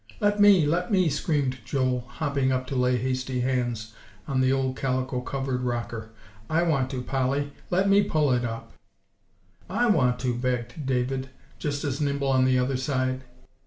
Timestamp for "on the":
4.27-4.51, 12.29-12.57